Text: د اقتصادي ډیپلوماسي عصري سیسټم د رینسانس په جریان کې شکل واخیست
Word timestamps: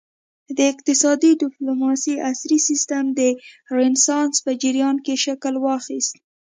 د 0.57 0.59
اقتصادي 0.71 1.31
ډیپلوماسي 1.43 2.13
عصري 2.29 2.59
سیسټم 2.69 3.05
د 3.19 3.21
رینسانس 3.77 4.35
په 4.45 4.51
جریان 4.63 4.95
کې 5.05 5.15
شکل 5.25 5.53
واخیست 5.59 6.13